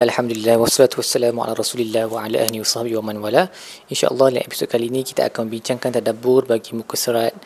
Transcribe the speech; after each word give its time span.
Alhamdulillah 0.00 0.56
wassalatu 0.56 1.04
wassalamu 1.04 1.44
ala 1.44 1.52
Rasulillah 1.52 2.08
wa 2.08 2.24
ala 2.24 2.40
ahli 2.40 2.56
washabihi 2.56 2.96
wa 2.96 3.12
man 3.12 3.20
wala. 3.20 3.52
Insya-Allah 3.92 4.32
dalam 4.32 4.44
episod 4.48 4.64
kali 4.64 4.88
ini 4.88 5.04
kita 5.04 5.28
akan 5.28 5.44
bincangkan 5.52 6.00
tadabbur 6.00 6.48
bagi 6.48 6.72
muka 6.72 6.96
surat 6.96 7.36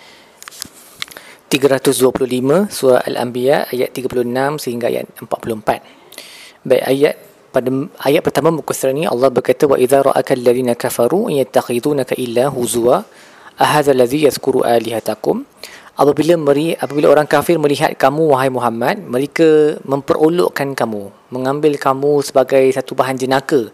325 1.50 2.14
surah 2.70 3.02
Al-Anbiya 3.10 3.74
ayat 3.74 3.90
36 3.90 4.62
sehingga 4.62 4.86
ayat 4.86 5.10
44. 5.18 6.62
Baik 6.62 6.82
ayat 6.94 7.14
pada 7.50 7.70
ayat 8.06 8.22
pertama 8.22 8.54
muka 8.54 8.70
surat 8.70 8.94
ini 8.94 9.10
Allah 9.10 9.34
berkata 9.34 9.66
wa 9.66 9.74
idza 9.74 10.06
ra'aka 10.06 10.38
alladhina 10.38 10.78
kafaru 10.78 11.34
yattakhidunaka 11.34 12.14
illa 12.22 12.54
huzwa 12.54 13.02
ahadha 13.58 13.90
alladhi 13.98 14.30
yadhkuru 14.30 14.62
alihatakum 14.62 15.42
apabila 15.94 16.34
meri, 16.34 16.74
apabila 16.74 17.10
orang 17.14 17.26
kafir 17.26 17.56
melihat 17.58 17.94
kamu 17.94 18.34
wahai 18.34 18.50
Muhammad 18.50 19.02
mereka 19.02 19.78
memperolokkan 19.86 20.74
kamu 20.74 21.10
mengambil 21.30 21.78
kamu 21.78 22.22
sebagai 22.22 22.66
satu 22.74 22.98
bahan 22.98 23.18
jenaka. 23.18 23.70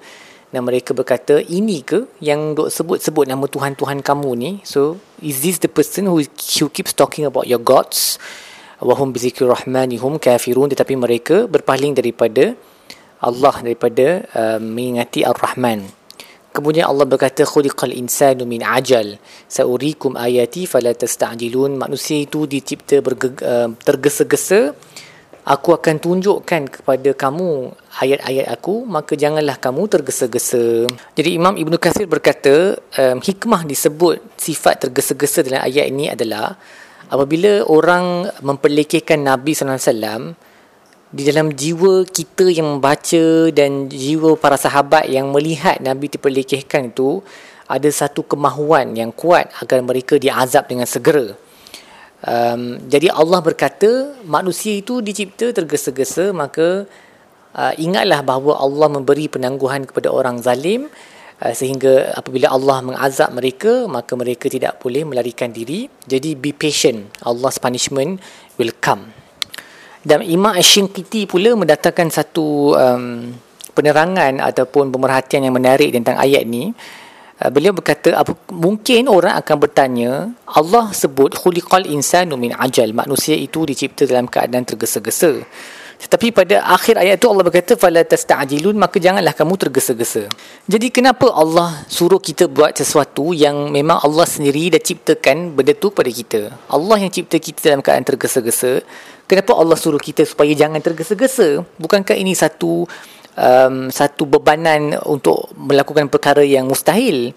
Dan 0.51 0.67
mereka 0.67 0.91
berkata 0.91 1.39
ini 1.47 1.79
ke 1.87 2.11
yang 2.19 2.59
dok 2.59 2.75
sebut-sebut 2.75 3.31
nama 3.31 3.47
tuhan-tuhan 3.47 4.03
kamu 4.03 4.31
ni? 4.35 4.51
So 4.67 4.99
is 5.23 5.47
this 5.47 5.63
the 5.63 5.71
person 5.71 6.11
who, 6.11 6.27
who 6.27 6.67
keeps 6.75 6.91
talking 6.91 7.23
about 7.23 7.47
your 7.47 7.63
gods? 7.63 8.19
Wahum 8.83 9.15
bizikri 9.15 9.47
rahmanihum 9.47 10.19
kafirun. 10.19 10.67
Tetapi 10.75 10.99
mereka 10.99 11.47
berpaling 11.47 11.95
daripada 11.95 12.59
Allah 13.23 13.55
daripada 13.63 14.27
uh, 14.35 14.59
mengingati 14.59 15.23
ar-rahman 15.23 16.00
Kemudian 16.51 16.91
Allah 16.91 17.07
berkata 17.07 17.47
khuliqal 17.47 17.95
insanu 17.95 18.43
min 18.43 18.67
ajal. 18.67 19.23
Saurikum 19.47 20.19
ayati 20.19 20.67
fala 20.67 20.91
tasta'jilun. 20.91 21.79
Manusia 21.79 22.19
itu 22.19 22.51
dicipta 22.51 22.99
berge- 22.99 23.39
uh, 23.47 23.71
tergesa-gesa. 23.79 24.75
Aku 25.41 25.73
akan 25.73 25.97
tunjukkan 26.03 26.63
kepada 26.69 27.11
kamu 27.17 27.73
ayat-ayat 27.97 28.47
aku 28.55 28.85
maka 28.85 29.17
janganlah 29.17 29.57
kamu 29.57 29.89
tergesa-gesa. 29.89 30.85
Jadi 31.17 31.31
Imam 31.33 31.57
Ibn 31.57 31.75
Kathir 31.81 32.05
berkata 32.05 32.77
um, 32.77 33.19
hikmah 33.25 33.65
disebut 33.65 34.21
sifat 34.37 34.87
tergesa-gesa 34.87 35.41
dalam 35.47 35.65
ayat 35.65 35.89
ini 35.89 36.13
adalah 36.13 36.55
apabila 37.09 37.67
orang 37.67 38.29
memperlekehkan 38.45 39.25
Nabi 39.25 39.57
sallallahu 39.57 39.81
alaihi 39.81 39.91
wasallam 39.91 40.23
di 41.11 41.27
dalam 41.27 41.51
jiwa 41.51 42.07
kita 42.07 42.47
yang 42.47 42.79
membaca 42.79 43.51
dan 43.51 43.91
jiwa 43.91 44.39
para 44.39 44.55
sahabat 44.55 45.11
yang 45.11 45.35
melihat 45.35 45.83
Nabi 45.83 46.07
diperlekehkan 46.07 46.95
itu 46.95 47.19
ada 47.67 47.91
satu 47.91 48.23
kemahuan 48.23 48.95
yang 48.95 49.11
kuat 49.11 49.51
agar 49.59 49.83
mereka 49.83 50.23
diazab 50.23 50.71
dengan 50.71 50.87
segera. 50.87 51.35
Um, 52.23 52.79
jadi 52.87 53.11
Allah 53.11 53.43
berkata 53.43 54.15
manusia 54.23 54.77
itu 54.79 55.03
dicipta 55.03 55.51
tergesa-gesa 55.51 56.31
maka 56.31 56.87
uh, 57.59 57.73
ingatlah 57.75 58.23
bahawa 58.23 58.63
Allah 58.63 58.89
memberi 58.93 59.27
penangguhan 59.27 59.89
kepada 59.89 60.15
orang 60.15 60.39
zalim 60.39 60.87
uh, 61.43 61.55
sehingga 61.57 62.15
apabila 62.15 62.55
Allah 62.55 62.87
mengazab 62.87 63.35
mereka 63.35 63.89
maka 63.91 64.15
mereka 64.15 64.47
tidak 64.47 64.79
boleh 64.79 65.03
melarikan 65.03 65.51
diri. 65.51 65.91
Jadi 66.07 66.39
be 66.39 66.55
patient. 66.55 67.11
Allah's 67.27 67.59
punishment 67.59 68.23
will 68.61 68.71
come 68.79 69.20
dan 70.01 70.25
Imam 70.25 70.57
Ash-Shinkiti 70.57 71.29
pula 71.29 71.53
mendatangkan 71.53 72.09
satu 72.09 72.73
um, 72.73 73.37
penerangan 73.77 74.41
ataupun 74.41 74.89
pemerhatian 74.89 75.49
yang 75.49 75.55
menarik 75.55 75.93
tentang 75.93 76.17
ayat 76.17 76.49
ni 76.49 76.73
uh, 77.45 77.51
beliau 77.53 77.77
berkata 77.77 78.17
mungkin 78.49 79.13
orang 79.13 79.37
akan 79.41 79.57
bertanya 79.61 80.11
Allah 80.49 80.89
sebut 80.91 81.37
khuliqal 81.37 81.85
insanu 81.85 82.41
min 82.41 82.57
ajal 82.57 82.91
manusia 82.97 83.37
itu 83.37 83.69
dicipta 83.69 84.09
dalam 84.09 84.25
keadaan 84.25 84.65
tergesa-gesa 84.65 85.45
tetapi 86.01 86.33
pada 86.33 86.65
akhir 86.65 86.97
ayat 86.97 87.21
itu 87.21 87.29
Allah 87.29 87.45
berkata 87.45 87.77
fala 87.77 88.01
tasta'jilun 88.01 88.73
maka 88.73 88.97
janganlah 88.97 89.37
kamu 89.37 89.55
tergesa-gesa. 89.61 90.33
Jadi 90.65 90.89
kenapa 90.89 91.29
Allah 91.29 91.85
suruh 91.93 92.17
kita 92.17 92.49
buat 92.49 92.73
sesuatu 92.73 93.37
yang 93.37 93.69
memang 93.69 94.01
Allah 94.01 94.25
sendiri 94.25 94.73
dah 94.73 94.81
ciptakan 94.81 95.53
benda 95.53 95.77
tu 95.77 95.93
pada 95.93 96.09
kita. 96.09 96.57
Allah 96.73 96.97
yang 97.05 97.13
cipta 97.13 97.37
kita 97.37 97.69
dalam 97.69 97.85
keadaan 97.85 98.09
tergesa-gesa. 98.09 98.81
Kenapa 99.31 99.55
Allah 99.55 99.79
suruh 99.79 100.03
kita 100.03 100.27
supaya 100.27 100.51
jangan 100.59 100.83
tergesa-gesa? 100.83 101.63
Bukankah 101.79 102.19
ini 102.19 102.35
satu 102.35 102.83
um, 103.39 103.87
satu 103.87 104.27
bebanan 104.27 104.99
untuk 105.07 105.55
melakukan 105.55 106.11
perkara 106.11 106.43
yang 106.43 106.67
mustahil? 106.67 107.31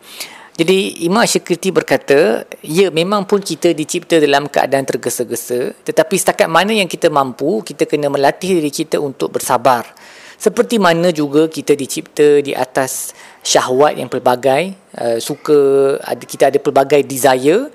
Jadi 0.57 1.05
Imam 1.05 1.21
Syekirti 1.21 1.69
berkata, 1.69 2.49
ya 2.65 2.89
memang 2.89 3.29
pun 3.29 3.45
kita 3.45 3.77
dicipta 3.77 4.17
dalam 4.17 4.49
keadaan 4.49 4.89
tergesa-gesa, 4.89 5.77
tetapi 5.85 6.17
setakat 6.17 6.49
mana 6.49 6.73
yang 6.73 6.89
kita 6.89 7.13
mampu, 7.13 7.61
kita 7.61 7.85
kena 7.85 8.09
melatih 8.09 8.57
diri 8.57 8.73
kita 8.73 8.97
untuk 8.97 9.29
bersabar. 9.29 9.85
Seperti 10.37 10.81
mana 10.81 11.13
juga 11.13 11.45
kita 11.45 11.77
dicipta 11.77 12.41
di 12.41 12.57
atas 12.57 13.13
syahwat 13.45 14.01
yang 14.01 14.09
pelbagai, 14.09 14.73
uh, 14.97 15.21
suka 15.21 15.57
ada 16.01 16.25
kita 16.25 16.49
ada 16.49 16.57
pelbagai 16.57 17.05
desire, 17.05 17.69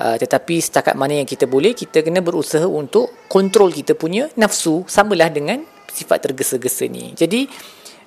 uh, 0.00 0.16
tetapi 0.16 0.60
setakat 0.60 0.94
mana 0.96 1.20
yang 1.20 1.28
kita 1.28 1.48
boleh, 1.48 1.72
kita 1.72 2.02
kena 2.02 2.20
berusaha 2.20 2.64
untuk 2.64 3.26
kontrol 3.28 3.72
kita 3.72 3.96
punya 3.96 4.28
nafsu, 4.36 4.84
samalah 4.88 5.28
dengan 5.32 5.62
sifat 5.90 6.28
tergesa-gesa 6.28 6.84
ni. 6.88 7.16
Jadi 7.16 7.48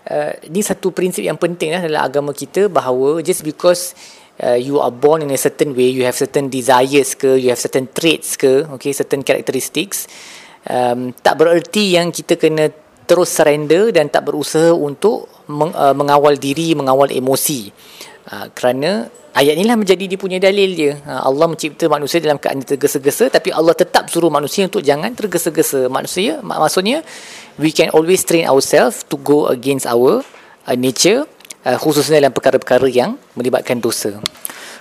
uh, 0.09 0.33
ini 0.45 0.61
satu 0.61 0.93
prinsip 0.93 1.25
yang 1.25 1.37
penting 1.37 1.73
lah 1.73 1.81
dalam 1.85 2.01
agama 2.05 2.31
kita 2.33 2.69
bahawa 2.69 3.21
just 3.25 3.41
because 3.41 3.97
uh, 4.45 4.57
you 4.57 4.77
are 4.77 4.93
born 4.93 5.25
in 5.25 5.31
a 5.33 5.39
certain 5.39 5.73
way, 5.73 5.89
you 5.89 6.05
have 6.05 6.15
certain 6.15 6.47
desires 6.47 7.17
ke, 7.17 7.39
you 7.41 7.49
have 7.49 7.61
certain 7.61 7.89
traits 7.89 8.37
ke, 8.37 8.69
okay, 8.69 8.93
certain 8.93 9.25
characteristics, 9.25 10.05
um, 10.69 11.11
tak 11.17 11.41
bererti 11.41 11.97
yang 11.97 12.13
kita 12.13 12.37
kena 12.37 12.69
terus 13.09 13.33
surrender 13.33 13.89
dan 13.89 14.13
tak 14.13 14.29
berusaha 14.29 14.69
untuk 14.69 15.38
meng, 15.49 15.73
uh, 15.73 15.91
mengawal 15.97 16.37
diri, 16.37 16.77
mengawal 16.77 17.09
emosi. 17.09 17.73
Uh, 18.29 18.45
kerana 18.53 19.09
ayat 19.33 19.57
inilah 19.57 19.73
menjadi 19.73 20.05
dia 20.05 20.19
punya 20.21 20.37
dalil 20.37 20.77
dia. 20.77 20.93
Uh, 21.01 21.25
Allah 21.25 21.49
mencipta 21.49 21.89
manusia 21.89 22.21
dalam 22.21 22.37
keadaan 22.37 22.61
tergesa-gesa 22.61 23.33
tapi 23.33 23.49
Allah 23.49 23.73
tetap 23.73 24.07
suruh 24.13 24.29
manusia 24.29 24.69
untuk 24.69 24.85
jangan 24.85 25.09
tergesa-gesa. 25.17 25.89
Manusia 25.89 26.37
mak- 26.45 26.61
maksudnya 26.61 27.01
we 27.57 27.73
can 27.73 27.89
always 27.91 28.21
train 28.21 28.45
ourselves 28.45 29.01
to 29.09 29.17
go 29.17 29.49
against 29.49 29.89
our 29.89 30.21
uh, 30.69 30.77
nature 30.77 31.25
uh, 31.65 31.77
khususnya 31.81 32.21
dalam 32.21 32.31
perkara-perkara 32.37 32.85
yang 32.85 33.17
melibatkan 33.33 33.81
dosa. 33.81 34.21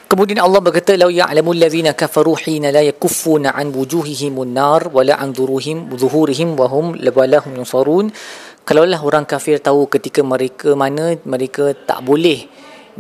Kemudian 0.09 0.41
Allah 0.41 0.65
berkata 0.65 0.97
law 0.97 1.13
ya'lamu 1.13 1.53
alladhina 1.53 1.93
kafaru 1.93 2.33
hina 2.41 2.73
la 2.73 2.81
yakuffuna 2.81 3.53
an 3.53 3.69
wujuhihim 3.69 4.41
an-nar 4.41 4.89
wa 4.89 5.05
la 5.05 5.21
an 5.21 5.37
dhuruhim 5.37 5.93
dhuhurihim 5.93 6.57
wa 6.57 6.65
hum 6.65 6.97
labalahum 6.97 7.61
yunsarun 7.61 8.09
kalaulah 8.69 9.01
orang 9.01 9.25
kafir 9.25 9.57
tahu 9.65 9.89
ketika 9.89 10.21
mereka 10.21 10.77
mana 10.77 11.17
mereka 11.25 11.73
tak 11.73 12.05
boleh 12.05 12.45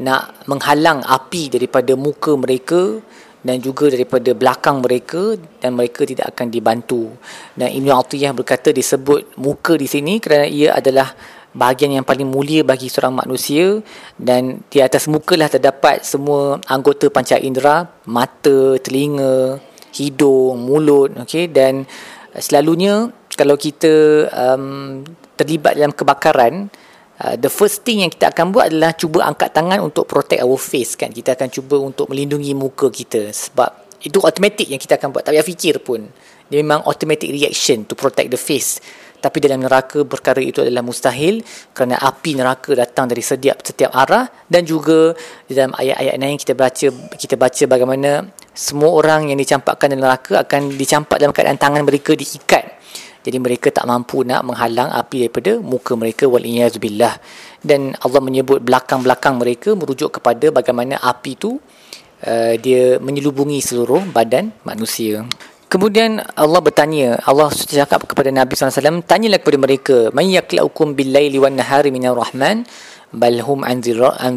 nak 0.00 0.48
menghalang 0.48 1.04
api 1.04 1.52
daripada 1.52 1.92
muka 1.92 2.32
mereka 2.40 3.04
dan 3.44 3.60
juga 3.60 3.92
daripada 3.92 4.32
belakang 4.32 4.80
mereka 4.80 5.36
dan 5.60 5.76
mereka 5.76 6.08
tidak 6.08 6.32
akan 6.32 6.48
dibantu. 6.48 7.12
Dan 7.52 7.68
Ibn 7.68 8.00
Atiyah 8.00 8.32
berkata 8.32 8.72
disebut 8.72 9.36
muka 9.36 9.76
di 9.76 9.84
sini 9.84 10.16
kerana 10.18 10.48
ia 10.48 10.72
adalah 10.72 11.12
bahagian 11.52 12.00
yang 12.00 12.06
paling 12.08 12.26
mulia 12.26 12.64
bagi 12.64 12.88
seorang 12.88 13.20
manusia 13.20 13.78
dan 14.16 14.64
di 14.72 14.80
atas 14.80 15.04
muka 15.04 15.36
lah 15.36 15.52
terdapat 15.52 16.00
semua 16.00 16.56
anggota 16.64 17.12
panca 17.12 17.36
indera, 17.36 17.84
mata, 18.08 18.80
telinga, 18.80 19.60
hidung, 19.94 20.64
mulut, 20.64 21.12
okey 21.24 21.50
dan 21.52 21.84
selalunya 22.36 23.08
kalau 23.32 23.56
kita 23.56 24.26
um, 24.34 25.00
terlibat 25.38 25.78
dalam 25.78 25.94
kebakaran 25.94 26.68
Uh, 27.18 27.34
the 27.34 27.50
first 27.50 27.82
thing 27.82 28.06
yang 28.06 28.14
kita 28.14 28.30
akan 28.30 28.54
buat 28.54 28.70
adalah 28.70 28.94
cuba 28.94 29.26
angkat 29.26 29.50
tangan 29.50 29.82
untuk 29.82 30.06
protect 30.06 30.38
our 30.38 30.54
face 30.54 30.94
kan? 30.94 31.10
Kita 31.10 31.34
akan 31.34 31.50
cuba 31.50 31.74
untuk 31.82 32.06
melindungi 32.14 32.54
muka 32.54 32.94
kita 32.94 33.34
sebab 33.34 33.98
itu 34.06 34.22
automatic 34.22 34.70
yang 34.70 34.78
kita 34.78 34.94
akan 35.02 35.10
buat. 35.10 35.26
Tak 35.26 35.34
payah 35.34 35.42
fikir 35.42 35.82
pun. 35.82 36.06
Dia 36.46 36.62
memang 36.62 36.86
automatic 36.86 37.26
reaction 37.34 37.82
to 37.90 37.98
protect 37.98 38.30
the 38.30 38.38
face 38.38 38.78
tapi 39.18 39.42
dalam 39.42 39.62
neraka 39.62 40.06
perkara 40.06 40.38
itu 40.38 40.62
adalah 40.62 40.80
mustahil 40.80 41.42
kerana 41.74 41.98
api 41.98 42.38
neraka 42.38 42.74
datang 42.78 43.10
dari 43.10 43.22
setiap 43.22 43.60
setiap 43.60 43.90
arah. 43.94 44.30
Dan 44.46 44.64
juga 44.64 45.12
dalam 45.50 45.74
ayat-ayat 45.74 46.14
lain 46.16 46.38
kita 46.38 46.54
baca 46.54 46.86
kita 47.18 47.34
baca 47.34 47.64
bagaimana 47.66 48.10
semua 48.54 48.90
orang 48.94 49.30
yang 49.30 49.38
dicampakkan 49.38 49.92
dalam 49.92 50.08
neraka 50.08 50.42
akan 50.42 50.74
dicampak 50.74 51.16
dalam 51.20 51.34
keadaan 51.34 51.58
tangan 51.58 51.82
mereka 51.82 52.14
diikat. 52.14 52.78
Jadi 53.18 53.36
mereka 53.42 53.68
tak 53.74 53.84
mampu 53.84 54.24
nak 54.24 54.46
menghalang 54.46 54.88
api 54.94 55.26
daripada 55.26 55.60
muka 55.60 55.92
mereka 55.98 56.24
waliyazubillah 56.24 57.18
dan 57.62 57.94
Allah 57.98 58.22
menyebut 58.22 58.62
belakang-belakang 58.62 59.36
mereka 59.38 59.74
merujuk 59.74 60.16
kepada 60.20 60.54
bagaimana 60.54 60.96
api 61.02 61.34
itu 61.34 61.58
uh, 62.22 62.54
dia 62.56 63.02
menyelubungi 63.02 63.58
seluruh 63.58 64.06
badan 64.14 64.54
manusia 64.62 65.26
Kemudian 65.68 66.24
Allah 66.32 66.64
bertanya, 66.64 67.20
Allah 67.28 67.52
cakap 67.52 68.08
kepada 68.08 68.32
Nabi 68.32 68.56
SAW, 68.56 69.04
tanyalah 69.04 69.36
kepada 69.36 69.58
mereka, 69.60 69.96
Man 70.16 70.32
yaklaukum 70.32 70.96
bil-laili 70.96 71.36
wan-nahari 71.36 71.92
minar 71.92 72.16
rahman, 72.16 72.64
bal 73.12 73.36
hum 73.44 73.68
an 73.68 73.84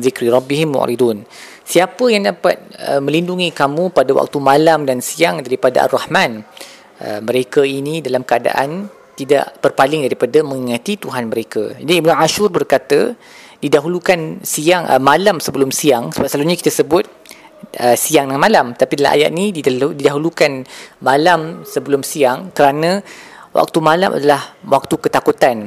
zikri 0.03 0.27
rabbihim 0.27 0.75
mu'ridun. 0.75 1.23
Siapa 1.63 2.03
yang 2.11 2.27
dapat 2.27 2.59
uh, 2.83 2.99
melindungi 2.99 3.55
kamu 3.55 3.95
pada 3.95 4.11
waktu 4.11 4.43
malam 4.43 4.83
dan 4.83 4.99
siang 4.99 5.39
daripada 5.39 5.87
Ar-Rahman? 5.87 6.43
Uh, 6.99 7.23
mereka 7.23 7.63
ini 7.63 8.03
dalam 8.03 8.27
keadaan 8.27 8.91
tidak 9.15 9.63
berpaling 9.63 10.03
daripada 10.03 10.43
mengingati 10.43 10.99
Tuhan 10.99 11.31
mereka. 11.31 11.79
Jadi 11.79 12.03
Ibn 12.03 12.11
Ashur 12.19 12.51
berkata, 12.51 13.15
didahulukan 13.63 14.43
siang 14.43 14.83
uh, 14.83 14.99
malam 14.99 15.39
sebelum 15.39 15.71
siang 15.71 16.11
sebab 16.11 16.27
selalunya 16.27 16.59
kita 16.59 16.73
sebut 16.73 17.07
uh, 17.79 17.95
siang 17.95 18.31
dan 18.31 18.39
malam 18.39 18.73
tapi 18.73 18.99
dalam 18.99 19.17
ayat 19.17 19.29
ni 19.33 19.51
didahulukan 19.53 20.65
malam 21.03 21.63
sebelum 21.65 22.01
siang 22.01 22.51
kerana 22.55 23.01
waktu 23.51 23.77
malam 23.83 24.15
adalah 24.15 24.55
waktu 24.63 24.95
ketakutan. 24.97 25.57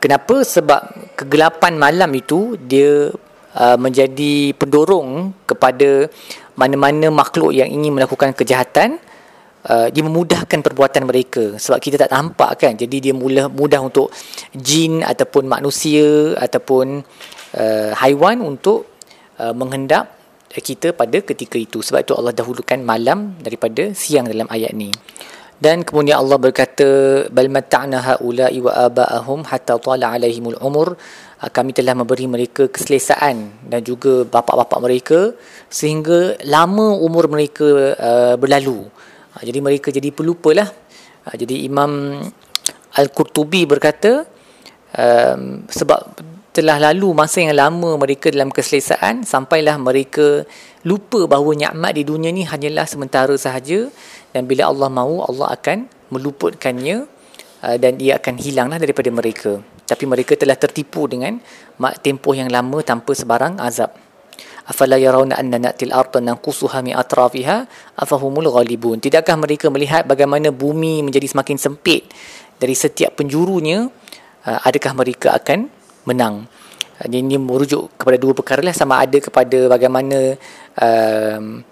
Kenapa? 0.00 0.44
Sebab 0.44 0.80
kegelapan 1.16 1.80
malam 1.80 2.12
itu 2.12 2.60
dia 2.60 3.08
uh, 3.56 3.76
menjadi 3.80 4.52
pendorong 4.52 5.32
kepada 5.48 6.12
mana-mana 6.58 7.08
makhluk 7.08 7.56
yang 7.56 7.70
ingin 7.70 7.96
melakukan 7.96 8.36
kejahatan 8.36 9.00
uh, 9.68 9.88
dia 9.90 10.02
memudahkan 10.04 10.60
perbuatan 10.60 11.02
mereka 11.08 11.44
sebab 11.56 11.78
kita 11.80 12.06
tak 12.06 12.12
nampak 12.12 12.50
kan 12.60 12.72
jadi 12.76 13.10
dia 13.10 13.14
mula 13.16 13.48
mudah 13.48 13.80
untuk 13.82 14.12
jin 14.54 15.02
ataupun 15.02 15.48
manusia 15.48 16.36
ataupun 16.38 17.02
uh, 17.58 17.90
haiwan 17.98 18.44
untuk 18.44 18.86
uh, 19.40 19.54
menghendap 19.56 20.23
kita 20.60 20.94
pada 20.94 21.18
ketika 21.22 21.56
itu. 21.58 21.82
Sebab 21.82 22.04
itu 22.04 22.14
Allah 22.14 22.34
dahulukan 22.34 22.78
malam 22.82 23.38
daripada 23.42 23.90
siang 23.94 24.28
dalam 24.28 24.46
ayat 24.50 24.74
ni. 24.74 24.92
Dan 25.54 25.86
kemudian 25.86 26.18
Allah 26.18 26.36
berkata 26.36 26.88
bal 27.30 27.46
mata'na 27.46 28.02
haula'i 28.02 28.58
wa 28.58 28.74
aba'ahum 28.74 29.46
hatta 29.46 29.78
tala 29.78 30.18
alaihimul 30.18 30.58
umur. 30.58 30.98
Uh, 31.38 31.50
kami 31.50 31.70
telah 31.70 31.94
memberi 31.94 32.26
mereka 32.26 32.66
keselesaan 32.66 33.64
dan 33.70 33.80
juga 33.86 34.26
bapa-bapa 34.26 34.82
mereka 34.82 35.32
sehingga 35.70 36.36
lama 36.44 36.98
umur 36.98 37.30
mereka 37.30 37.94
uh, 37.96 38.34
berlalu. 38.34 38.84
Ha, 39.34 39.46
jadi 39.46 39.58
mereka 39.62 39.88
jadi 39.94 40.10
pelupa 40.10 40.50
lah. 40.54 40.68
Ha, 41.26 41.38
jadi 41.38 41.66
Imam 41.66 42.18
Al-Qurtubi 42.94 43.66
berkata 43.66 44.22
um, 44.94 45.66
sebab 45.66 46.33
telah 46.54 46.78
lalu 46.78 47.10
masa 47.10 47.42
yang 47.42 47.58
lama 47.58 47.98
mereka 47.98 48.30
dalam 48.30 48.54
keselesaan 48.54 49.26
sampailah 49.26 49.74
mereka 49.74 50.46
lupa 50.86 51.26
bahawa 51.26 51.50
nikmat 51.58 51.98
di 51.98 52.06
dunia 52.06 52.30
ni 52.30 52.46
hanyalah 52.46 52.86
sementara 52.86 53.34
sahaja. 53.34 53.90
Dan 54.30 54.46
bila 54.46 54.70
Allah 54.70 54.86
mahu 54.86 55.26
Allah 55.26 55.58
akan 55.58 55.90
meluputkannya 56.14 57.10
uh, 57.66 57.76
dan 57.76 57.98
dia 57.98 58.22
akan 58.22 58.38
hilanglah 58.38 58.78
daripada 58.78 59.10
mereka. 59.10 59.58
Tapi 59.84 60.06
mereka 60.06 60.38
telah 60.38 60.54
tertipu 60.54 61.10
dengan 61.10 61.42
mak 61.82 62.00
tempoh 62.06 62.32
yang 62.38 62.46
lama 62.48 62.78
tanpa 62.86 63.18
sebarang 63.18 63.58
azab. 63.58 63.90
Afala 64.64 64.96
yarawna 64.96 65.36
anna 65.36 65.60
na'til 65.60 65.92
arda 65.92 66.24
nanqusuha 66.24 66.80
mi 66.86 66.94
atrafiha 66.94 67.68
afahumul 67.98 68.48
ghalibun. 68.48 69.02
Tidakkah 69.02 69.36
mereka 69.36 69.68
melihat 69.68 70.06
bagaimana 70.06 70.54
bumi 70.54 71.02
menjadi 71.02 71.28
semakin 71.28 71.58
sempit 71.58 72.06
dari 72.62 72.78
setiap 72.78 73.18
penjurunya? 73.18 73.90
Uh, 74.46 74.60
adakah 74.64 74.94
mereka 74.94 75.34
akan 75.34 75.68
menang. 76.08 76.48
Uh, 77.00 77.06
ini 77.10 77.36
merujuk 77.36 77.96
kepada 77.98 78.16
dua 78.16 78.32
perkara 78.32 78.60
lah. 78.62 78.74
Sama 78.76 79.02
ada 79.02 79.18
kepada 79.18 79.68
bagaimana 79.68 80.38
um, 80.78 81.64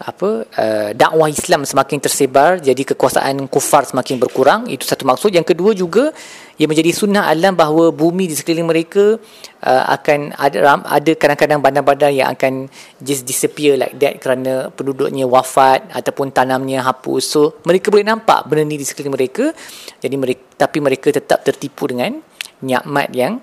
apa 0.00 0.48
uh, 0.48 0.90
dakwah 0.96 1.28
Islam 1.28 1.68
semakin 1.68 2.00
tersebar 2.00 2.56
jadi 2.56 2.88
kekuasaan 2.88 3.44
kufar 3.52 3.84
semakin 3.84 4.16
berkurang. 4.16 4.64
Itu 4.72 4.88
satu 4.88 5.04
maksud. 5.04 5.28
Yang 5.36 5.52
kedua 5.52 5.76
juga 5.76 6.08
ia 6.56 6.64
menjadi 6.64 6.88
sunnah 6.96 7.28
alam 7.28 7.52
bahawa 7.52 7.92
bumi 7.92 8.24
di 8.24 8.32
sekeliling 8.32 8.64
mereka 8.64 9.20
uh, 9.60 9.84
akan 9.92 10.32
ada 10.40 10.80
ada 10.88 11.12
kadang-kadang 11.12 11.60
bandar-bandar 11.60 12.08
yang 12.16 12.32
akan 12.32 12.72
just 13.04 13.28
disappear 13.28 13.76
like 13.76 13.96
that 14.00 14.16
kerana 14.24 14.72
penduduknya 14.72 15.28
wafat 15.28 15.92
ataupun 15.92 16.32
tanamnya 16.32 16.80
hapus. 16.80 17.22
So 17.28 17.60
mereka 17.68 17.92
boleh 17.92 18.08
nampak 18.08 18.48
benda 18.48 18.64
ni 18.64 18.80
di 18.80 18.88
sekeliling 18.88 19.20
mereka. 19.20 19.52
Jadi 20.00 20.16
mereka 20.16 20.42
tapi 20.56 20.80
mereka 20.80 21.12
tetap 21.12 21.44
tertipu 21.44 21.92
dengan 21.92 22.24
nikmat 22.64 23.12
yang 23.12 23.40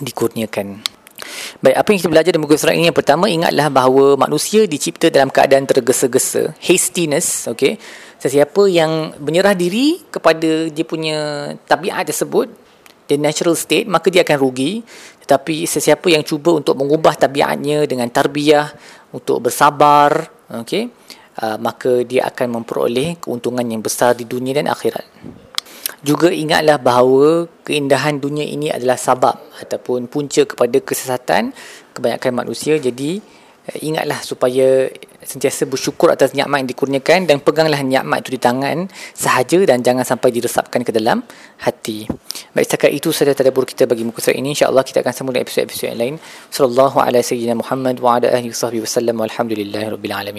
dikurniakan 0.00 0.96
Baik, 1.64 1.76
apa 1.76 1.88
yang 1.90 1.98
kita 1.98 2.10
belajar 2.12 2.30
dalam 2.36 2.44
buku 2.44 2.56
surat 2.60 2.76
ini 2.76 2.92
yang 2.92 2.96
pertama 2.96 3.26
ingatlah 3.26 3.72
bahawa 3.72 4.14
manusia 4.20 4.68
dicipta 4.68 5.08
dalam 5.08 5.32
keadaan 5.32 5.64
tergesa-gesa, 5.64 6.52
hastiness, 6.60 7.48
okey. 7.50 7.80
Sesiapa 8.20 8.68
yang 8.68 9.16
menyerah 9.20 9.56
diri 9.56 10.04
kepada 10.08 10.68
dia 10.68 10.84
punya 10.84 11.16
tabiat 11.64 12.08
tersebut, 12.08 12.48
the 13.08 13.16
natural 13.16 13.56
state, 13.56 13.88
maka 13.88 14.12
dia 14.12 14.24
akan 14.24 14.38
rugi. 14.40 14.84
Tetapi 15.24 15.66
sesiapa 15.66 16.06
yang 16.12 16.22
cuba 16.22 16.54
untuk 16.54 16.76
mengubah 16.78 17.16
tabiatnya 17.16 17.88
dengan 17.88 18.06
tarbiyah, 18.12 18.70
untuk 19.10 19.48
bersabar, 19.48 20.28
okey, 20.62 20.92
uh, 21.40 21.56
maka 21.58 22.04
dia 22.04 22.28
akan 22.28 22.62
memperoleh 22.62 23.16
keuntungan 23.18 23.64
yang 23.64 23.80
besar 23.80 24.12
di 24.14 24.28
dunia 24.28 24.60
dan 24.60 24.68
akhirat. 24.68 25.04
Juga 26.06 26.30
ingatlah 26.30 26.78
bahawa 26.78 27.50
keindahan 27.66 28.22
dunia 28.22 28.46
ini 28.46 28.70
adalah 28.70 28.94
sabab 28.94 29.42
ataupun 29.58 30.06
punca 30.06 30.46
kepada 30.46 30.78
kesesatan 30.78 31.50
kebanyakan 31.90 32.46
manusia. 32.46 32.78
Jadi 32.78 33.18
eh, 33.66 33.78
ingatlah 33.82 34.22
supaya 34.22 34.86
sentiasa 35.26 35.66
bersyukur 35.66 36.14
atas 36.14 36.30
nikmat 36.30 36.62
yang 36.62 36.70
dikurniakan 36.70 37.26
dan 37.26 37.42
peganglah 37.42 37.82
nikmat 37.82 38.22
itu 38.22 38.38
di 38.38 38.40
tangan 38.40 38.86
sahaja 39.18 39.58
dan 39.66 39.82
jangan 39.82 40.06
sampai 40.06 40.30
diresapkan 40.30 40.86
ke 40.86 40.94
dalam 40.94 41.26
hati. 41.66 42.06
Baik 42.54 42.70
setakat 42.70 42.94
itu 42.94 43.10
sahaja 43.10 43.34
tadabbur 43.42 43.66
kita 43.66 43.90
bagi 43.90 44.06
muka 44.06 44.22
surat 44.22 44.38
ini. 44.38 44.54
InsyaAllah 44.54 44.86
kita 44.86 45.02
akan 45.02 45.10
sambung 45.10 45.34
dengan 45.34 45.50
episod-episod 45.50 45.90
yang 45.90 45.98
lain. 45.98 46.14
Sallallahu 46.54 47.02
ala 47.02 47.18
sayyidina 47.18 47.58
Muhammad 47.58 47.98
wa 47.98 48.22
ala 48.22 48.30
ahli 48.30 48.54
wa 48.54 48.58
sahbihi 48.62 48.82
wa 48.86 48.90
sallam. 48.94 49.16
Walhamdulillahi 49.18 49.86
rabbil 49.90 50.14
alamin. 50.14 50.34